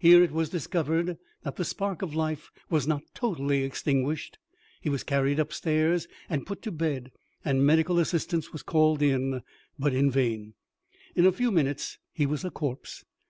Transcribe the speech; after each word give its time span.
Here 0.00 0.22
it 0.22 0.32
was 0.32 0.50
discovered 0.50 1.16
that 1.44 1.56
the 1.56 1.64
spark 1.64 2.02
of 2.02 2.14
life 2.14 2.50
was 2.68 2.86
not 2.86 3.04
totally 3.14 3.64
extinguished. 3.64 4.36
He 4.82 4.90
was 4.90 5.02
carried 5.02 5.40
up 5.40 5.50
stairs 5.50 6.06
and 6.28 6.44
put 6.44 6.60
to 6.64 6.70
bed, 6.70 7.10
and 7.42 7.64
medical 7.64 7.98
assistance 7.98 8.52
was 8.52 8.62
called 8.62 9.00
in; 9.00 9.40
but 9.78 9.94
in 9.94 10.10
vain, 10.10 10.52
in 11.16 11.24
a 11.24 11.32
few 11.32 11.50
minutes 11.50 11.96
he 12.12 12.26
was 12.26 12.44
a 12.44 12.50
corpse. 12.50 13.06